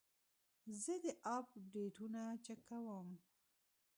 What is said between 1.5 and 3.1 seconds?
ډیټونه چک کوم.